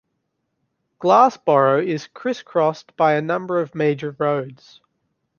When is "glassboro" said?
0.99-1.85